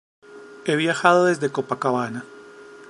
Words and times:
He 0.65 0.75
viajado 0.75 1.25
desde 1.25 1.51
Copacabana. 1.51 2.25